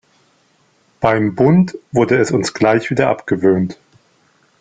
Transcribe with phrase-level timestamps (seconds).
[0.99, 3.77] Beim Bund wurde es uns gleich wieder abgewöhnt.